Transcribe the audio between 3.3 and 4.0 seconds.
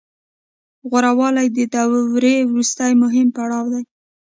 پړاو دی